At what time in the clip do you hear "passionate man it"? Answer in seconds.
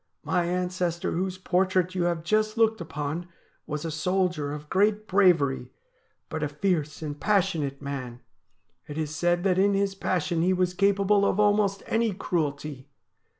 7.19-8.97